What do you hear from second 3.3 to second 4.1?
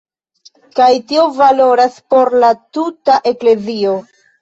eklezio.